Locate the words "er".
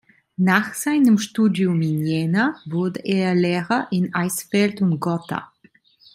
3.05-3.35